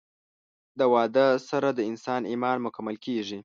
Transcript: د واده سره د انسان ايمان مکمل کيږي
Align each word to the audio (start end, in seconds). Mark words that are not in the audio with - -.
د 0.79 0.81
واده 0.93 1.27
سره 1.49 1.69
د 1.73 1.79
انسان 1.89 2.21
ايمان 2.31 2.57
مکمل 2.65 2.95
کيږي 3.05 3.39